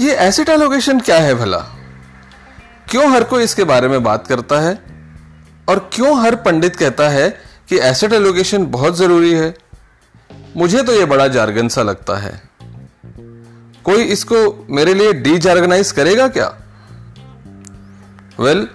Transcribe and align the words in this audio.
ये 0.00 0.14
asset 0.16 0.48
allocation 0.48 1.00
क्या 1.00 1.16
है 1.18 1.34
भला? 1.34 1.58
क्यों 2.90 3.10
हर 3.12 3.24
कोई 3.24 3.44
इसके 3.44 3.64
बारे 3.64 3.88
में 3.88 4.02
बात 4.02 4.26
करता 4.26 4.60
है? 4.60 4.72
और 5.68 5.90
क्यों 5.92 6.20
हर 6.22 6.34
पंडित 6.34 6.76
कहता 6.76 7.08
है 7.08 7.28
कि 7.68 7.78
एसेट 7.78 8.12
एलोकेशन 8.12 8.64
बहुत 8.66 8.96
ज़रूरी 8.96 9.32
है? 9.32 9.54
मुझे 10.56 10.82
तो 10.82 10.92
यह 10.92 11.06
बड़ा 11.06 11.28
जार्गन 11.28 11.68
सा 11.68 11.82
लगता 11.82 12.16
है। 12.16 12.32
कोई 13.84 14.02
इसको 14.04 14.66
मेरे 14.70 14.94
लिए 14.94 15.12
डी 15.12 15.38
जार्गनाइज 15.38 15.92
करेगा 15.92 16.28
क्या? 16.28 16.48
वेल 18.40 18.68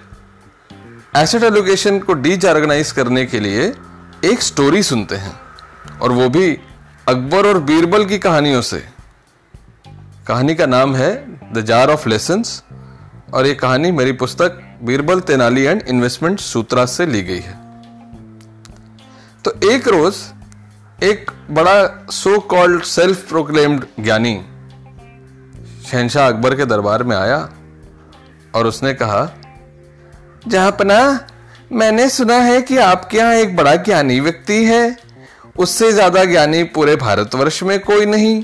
एसेट 1.17 1.44
एलोकेशन 1.44 1.99
को 1.99 2.13
डी 2.13 2.38
जार्गनाइज 2.38 2.91
करने 2.91 3.26
के 3.26 3.39
लिए 3.39 3.73
एक 4.26 4.41
स्टोरी 4.41 4.84
सुनते 4.84 5.16
हैं, 5.16 5.39
और 6.02 6.12
वो 6.12 6.30
भी 6.30 6.52
अकबर 7.07 7.48
और 7.48 7.59
बीरबल 7.59 8.05
की 8.05 8.17
कहानियों 8.20 8.62
से। 8.62 8.95
कहानी 10.25 10.53
का 10.55 10.65
नाम 10.65 10.95
है 10.95 11.09
द 11.53 11.61
जार 11.65 11.89
ऑफ़ 11.89 12.07
लेसन्स 12.09 12.61
और 13.33 13.47
ये 13.47 13.53
कहानी 13.55 13.91
मेरी 13.91 14.11
पुस्तक 14.11 14.57
बीरबल 14.83 15.20
तेनाली 15.21 15.63
एंड 15.63 15.81
इन्वेस्टमेंट 15.88 16.39
सूत्रा 16.39 16.85
से 16.85 17.05
ली 17.05 17.21
गई 17.21 17.39
है। 17.39 17.53
तो 19.45 19.52
एक 19.71 19.88
रोज 19.88 20.16
एक 20.99 21.31
बड़ा 21.52 22.07
सो 22.11 22.39
कॉल्ड 22.47 22.83
सेल्फ 22.83 23.27
प्रोक्लेम्ड 23.30 23.85
ज्ञानी 23.99 24.33
शहनशाह 25.91 26.27
अकबर 26.27 26.55
के 26.55 26.66
दरबार 26.66 27.03
में 27.03 27.16
आया 27.16 27.38
और 28.55 28.67
उसने 28.67 28.94
कहा 28.94 29.21
जहापना 30.47 30.99
मैंने 31.71 32.09
सुना 32.09 32.38
है 32.39 32.61
कि 32.61 32.77
आपके 32.80 33.17
यहाँ 33.17 33.35
एक 33.35 33.55
बड़ा 33.55 33.75
ज्ञानी 33.75 34.19
व्यक्ति 34.19 34.63
है। 34.66 34.97
उससे 35.57 35.91
ज़्यादा 35.91 36.25
ज्ञानी 36.25 36.63
पूरे 36.73 36.95
भारतवर्ष 36.97 37.63
में 37.63 37.80
कोई 37.81 38.05
नहीं। 38.05 38.44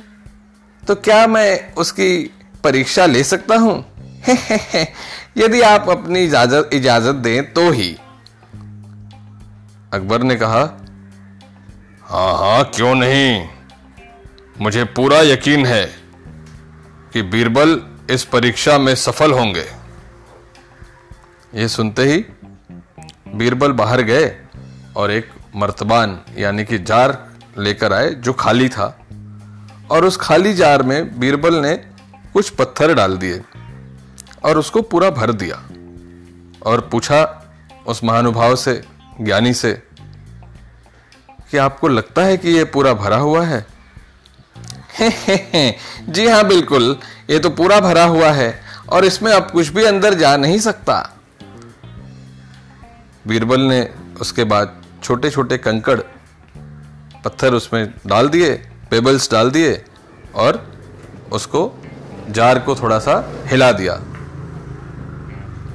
तो 0.87 0.95
क्या 0.95 1.27
मैं 1.27 1.73
उसकी 1.73 2.31
परीक्षा 2.63 3.05
ले 3.05 3.23
सकता 3.23 3.55
हूँ? 3.55 3.85
यदि 5.37 5.61
आप 5.61 5.89
अपनी 5.89 6.23
इजाज़त 6.23 6.69
इजाज़त 6.73 7.15
दें 7.15 7.53
तो 7.53 7.71
ही। 7.71 7.97
अकबर 9.93 10.23
ने 10.23 10.35
कहा 10.35 10.77
हाँ 12.03 12.37
हाँ 12.37 12.63
क्यों 12.75 12.95
नहीं? 12.95 13.47
मुझे 14.61 14.83
पूरा 14.83 15.21
यकीन 15.21 15.65
है 15.65 15.85
कि 17.13 17.21
बीरबल 17.21 17.81
इस 18.09 18.23
परीक्षा 18.23 18.77
में 18.77 18.95
सफल 18.95 19.31
होंगे। 19.31 19.65
ये 21.55 21.67
सुनते 21.67 22.03
ही 22.03 22.25
बीरबल 23.35 23.71
बाहर 23.71 24.01
गए 24.01 24.37
और 24.95 25.11
एक 25.11 25.29
मर्तबान, 25.55 26.21
यानी 26.37 26.65
कि 26.65 26.77
जार 26.77 27.31
लेकर 27.57 27.93
आए, 27.93 28.09
जो 28.09 28.33
खाली 28.33 28.69
था। 28.69 29.00
और 29.91 30.05
उस 30.05 30.17
खाली 30.17 30.53
जार 30.53 30.83
में 30.83 31.19
बीरबल 31.19 31.55
ने 31.55 31.75
कुछ 32.33 32.49
पत्थर 32.49 32.93
डाल 32.93 33.17
दिए 33.17 33.41
और 34.43 34.57
उसको 34.57 34.81
पूरा 34.81 35.09
भर 35.09 35.31
दिया 35.31 35.55
और 36.65 36.89
पूछा 36.91 37.43
उस 37.87 38.03
महानुभाव 38.03 38.55
से, 38.55 38.83
ज्ञानी 39.21 39.53
से, 39.53 39.73
कि 41.51 41.57
आपको 41.57 41.87
लगता 41.87 42.23
है 42.23 42.37
कि 42.37 42.49
यह 42.49 42.65
पूरा 42.65 42.93
भरा 42.93 43.17
हुआ 43.17 43.45
है? 43.45 43.65
हे 44.99 45.07
हे 45.27 45.75
जी 46.09 46.27
हाँ 46.27 46.47
बिल्कुल, 46.47 46.99
ये 47.29 47.39
तो 47.39 47.49
पूरा 47.49 47.79
भरा 47.79 48.03
हुआ 48.03 48.31
है 48.31 48.61
और 48.89 49.05
इसमें 49.05 49.33
अब 49.33 49.51
कुछ 49.51 49.67
भी 49.67 49.83
अंदर 49.83 50.13
जा 50.13 50.37
नहीं 50.37 50.59
सकता। 50.59 51.17
बीरबल 53.27 53.61
ने 53.61 53.93
उसके 54.21 54.43
बाद 54.43 54.81
छोटे 55.03 55.29
छोटे 55.29 55.57
कंकड़ 55.57 55.99
पत्थर 57.25 57.53
उसमें 57.53 57.93
डाल 58.07 58.29
दिए 58.29 58.67
पेबल्स 58.91 59.31
डाल 59.31 59.51
दिए 59.51 59.81
और 60.35 60.65
उसको 61.31 61.71
जार 62.29 62.59
को 62.59 62.75
थोड़ा 62.75 62.99
सा 62.99 63.13
हिला 63.45 63.71
दिया। 63.71 63.95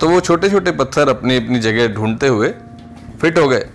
तो 0.01 0.09
वो 0.09 0.21
छोटे 0.21 0.51
छोटे 0.51 0.73
पत्थर 0.73 1.09
अपनी 1.09 1.37
अपनी 1.37 1.59
जगह 1.61 1.89
ढूंढते 1.89 2.29
हुए 2.29 2.49
फिट 3.21 3.39
हो 3.39 3.49
गए। 3.49 3.67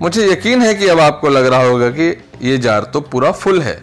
मुझे 0.00 0.30
यकीन 0.32 0.62
है 0.62 0.74
कि 0.74 0.88
अब 0.88 1.00
आपको 1.00 1.28
लग 1.28 1.46
रहा 1.46 1.62
होगा 1.62 1.90
कि 1.90 2.08
ये 2.42 2.58
जार 2.58 2.84
तो 2.84 3.00
पूरा 3.00 3.32
फुल 3.32 3.60
है। 3.62 3.82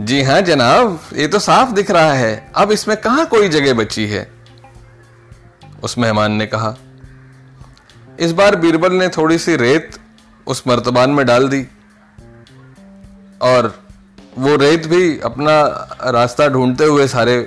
जी 0.00 0.22
हाँ 0.22 0.40
जनाब, 0.40 1.00
ये 1.14 1.26
तो 1.28 1.38
साफ़ 1.38 1.72
दिख 1.72 1.90
रहा 1.90 2.12
है। 2.12 2.50
अब 2.56 2.72
इसमें 2.72 2.96
कहाँ 2.96 3.26
कोई 3.26 3.48
जगह 3.48 3.74
बची 3.74 4.06
है? 4.06 4.30
उस 5.82 5.98
मेहमान 5.98 6.32
ने 6.32 6.46
कहा, 6.46 6.74
इस 8.20 8.32
बार 8.32 8.56
बीरबल 8.56 8.92
ने 8.92 9.08
थोड़ी 9.08 9.38
सी 9.38 9.56
रेत 9.56 9.98
उस 10.46 10.62
मर्तबान 10.68 11.10
में 11.10 11.24
डाल 11.26 11.48
दी। 11.48 11.66
और 13.42 13.74
वो 14.38 14.56
रेत 14.56 14.86
भी 14.86 15.18
अपना 15.20 15.60
रास्ता 16.10 16.48
ढूंढते 16.48 16.84
हुए 16.84 17.06
सारे 17.08 17.38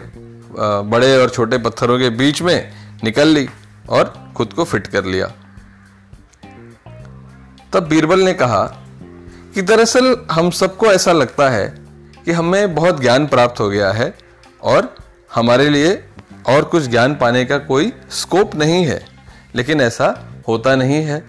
बड़े 0.60 1.18
और 1.18 1.30
छोटे 1.30 1.58
पत्थरों 1.58 1.98
के 2.00 2.10
बीच 2.10 2.42
में 2.42 2.72
निकल 3.04 3.28
ली 3.28 3.48
और 3.90 4.14
खुद 4.38 4.54
को 4.54 4.64
फिट 4.64 4.88
कर 4.88 5.06
लिया। 5.06 5.32
तब 7.74 7.88
बीरबल 7.88 8.20
ने 8.20 8.34
कहा 8.34 8.64
कि 9.56 9.62
दरअसल 9.62 10.16
हम 10.32 10.50
सबको 10.52 10.86
ऐसा 10.86 11.12
लगता 11.12 11.50
है 11.50 11.68
कि 12.26 12.32
हमें 12.32 12.76
बहुत 12.76 13.02
ज्ञान 13.02 13.28
प्राप्त 13.28 13.60
हो 13.60 13.70
गया 13.70 13.92
है 13.92 14.14
और 14.64 14.96
हमारे 15.36 15.70
लिए 15.70 15.94
और 16.48 16.64
कुछ 16.64 16.84
ज्ञान 16.84 17.16
पाने 17.16 17.44
का 17.46 17.58
कोई 17.58 17.92
स्कोप 18.12 18.56
नहीं 18.56 18.86
है, 18.86 19.06
लेकिन 19.56 19.82
ऐसा 19.82 20.08
होता 20.48 20.76
नहीं 20.76 21.02
है। 21.04 21.24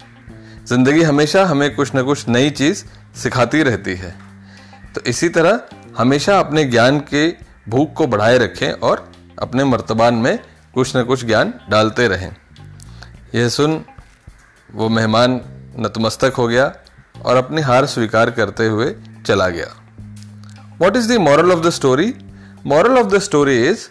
ज़िंदगी 0.68 1.02
हमेशा 1.02 1.44
हमें 1.44 1.74
कुछ 1.74 1.94
ना 1.94 2.02
कुछ 2.02 2.28
नई 2.28 2.50
चीज़ 2.50 2.84
सिखाती 3.16 3.62
रहती 3.62 3.94
है। 3.94 4.14
तो 4.94 5.00
इसी 5.00 5.28
तरह 5.28 5.60
हमेशा 5.98 6.38
अपने 6.40 6.64
ज्ञान 6.64 6.98
के 7.00 7.28
भूख 7.68 7.92
को 7.92 8.06
बढ़ाए 8.06 8.38
रखें 8.38 8.70
और 8.70 9.12
अपने 9.42 9.64
मर्तबान 9.64 10.14
में 10.14 10.38
कुछ 10.74 10.96
न 10.96 11.02
कुछ 11.02 11.24
ज्ञान 11.24 11.52
डालते 11.70 12.08
रहें। 12.08 12.30
यह 13.34 13.48
सुन 13.48 13.80
वो 14.74 14.88
मेहमान 14.88 15.40
नतमस्तक 15.78 16.34
हो 16.38 16.46
गया 16.48 16.72
और 17.24 17.36
अपनी 17.36 17.62
हार 17.62 17.86
स्वीकार 17.86 18.30
करते 18.30 18.66
हुए 18.66 18.94
चला 19.26 19.48
गया। 19.48 19.66
What 20.80 20.96
is 20.96 21.12
the 21.12 21.16
moral 21.18 21.52
of 21.52 21.60
the 21.60 21.70
story 21.70 22.12
moral 22.66 22.98
of 22.98 23.06
the 23.06 23.18
story 23.18 23.56
is 23.68 23.86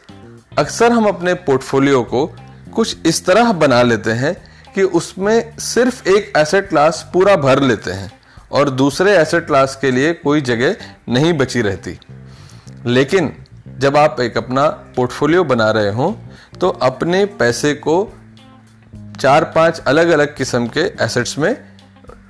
अक्सर 0.58 0.92
हम 0.92 1.06
अपने 1.06 1.34
पोर्टफोलियो 1.34 2.04
को 2.04 2.26
कुछ 2.76 3.06
इस 3.06 3.26
तरह 3.26 3.52
बना 3.54 3.82
लेते 3.84 4.12
हैं 4.14 4.36
कि 4.76 4.84
उसमें 5.00 5.58
सिर्फ़ 5.60 6.08
एक 6.10 6.32
एसेट 6.38 6.68
क्लास 6.70 7.10
पूरा 7.14 7.36
भर 7.38 7.62
लेते 7.62 7.92
हैं 7.92 8.12
और 8.52 8.70
दूसरे 8.72 9.18
एसेट 9.18 9.46
क्लास 9.48 9.78
के 9.82 9.92
लिए 9.92 10.14
कोई 10.16 10.42
जगह 10.44 10.76
नहीं 11.10 11.34
बची 11.34 11.62
रहती। 11.62 11.98
लेकिन 12.86 13.32
जब 13.80 13.98
आप 13.98 14.20
एक 14.22 14.38
अपना 14.38 14.68
पोर्टफोलियो 14.96 15.44
बना 15.44 15.70
रहे 15.72 15.92
हो 15.92 16.16
तो 16.60 16.70
अपने 16.84 17.26
पैसे 17.40 17.74
को 17.88 17.96
चार 19.20 19.44
पाँच 19.56 19.80
अलग 19.88 20.10
अलग 20.10 20.36
किस्म 20.38 20.68
के 20.68 20.82
एसेट्स 21.04 21.38
में 21.38 21.56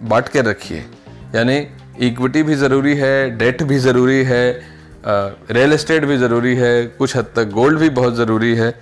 बांट 0.04 0.28
के 0.30 0.42
रखिए। 0.42 0.86
यानी 1.36 1.58
इक्विटी 2.08 2.44
भी 2.44 2.56
ज़रूरी 2.56 2.96
है 2.96 3.38
डेट 3.38 3.64
भी 3.64 3.78
ज़रूरी 3.80 4.24
है 4.24 4.46
रियल 5.08 5.74
एस्टेट 5.74 6.06
भी 6.06 6.18
ज़रूरी 6.18 6.56
है, 6.56 6.86
कुछ 6.88 7.16
हद 7.18 7.26
तक 7.36 7.50
गोल्ड 7.52 7.80
भी 7.80 7.90
बहुत 7.92 8.16
ज़रूरी 8.16 8.56
है। 8.56 8.74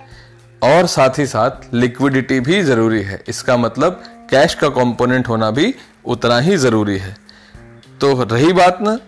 और 0.64 0.86
साथ 0.86 1.18
ही 1.18 1.26
साथ 1.26 1.74
लिक्विडिटी 1.74 2.40
भी 2.40 2.60
ज़रूरी 2.62 3.02
है। 3.02 3.22
इसका 3.28 3.56
मतलब 3.56 4.02
कैश 4.30 4.54
का 4.54 4.68
कंपोनेंट 4.74 5.28
होना 5.28 5.50
भी 5.50 5.74
उतना 6.06 6.38
ही 6.40 6.56
ज़रूरी 6.56 6.98
है। 6.98 7.16
तो 8.00 8.22
रही 8.24 8.52
बात 8.52 8.78
ना 8.82 8.98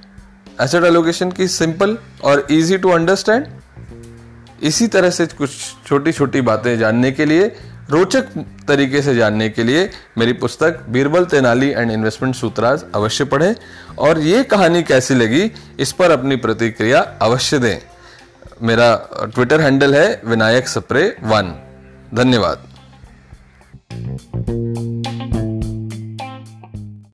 एसेट 0.63 0.85
एलोकेशन 0.85 1.31
की 1.31 1.47
सिंपल 1.51 1.97
और 2.25 2.47
इजी 2.51 2.79
टू 2.79 2.91
अंडरस्टैंड 2.91 3.47
इसी 4.63 4.87
तरह 4.89 5.11
से 5.11 5.27
कुछ 5.29 5.51
छोटी 5.87 6.13
छोटी 6.13 6.41
बातें 6.41 6.77
जानने 6.79 7.11
के 7.13 7.25
लिए, 7.25 7.47
रोचक 7.91 8.29
तरीके 8.69 9.03
से 9.03 9.15
जानने 9.15 9.49
के 9.49 9.65
लिए 9.65 9.89
मेरी 10.19 10.33
पुस्तक 10.35 10.81
बीरबल 10.89 11.25
तेनाली 11.25 11.69
एंड 11.71 11.91
इन्वेस्टमेंट 11.91 12.35
सूत्राज 12.35 12.85
अवश्य 12.95 13.25
पढ़ें 13.25 13.55
और 13.99 14.19
ये 14.21 14.43
कहानी 14.45 14.83
कैसी 14.83 15.15
लगी 15.15 15.51
इस 15.81 15.93
पर 15.93 16.11
अपनी 16.11 16.37
प्रतिक्रिया 16.37 17.01
अवश्य 17.23 17.59
दें। 17.59 17.79
मेरा 18.63 18.95
ट्विटर 19.35 19.61
हैंडल 19.61 19.95
है 19.95 20.21
विनायक 20.25 20.69
सप्रे 20.69 21.05
वन 21.23 21.55
धन्यवाद। 22.15 22.66